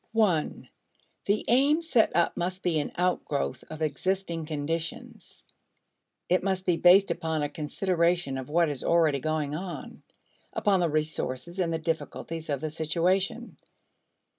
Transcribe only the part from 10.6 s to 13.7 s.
the resources and difficulties of the situation.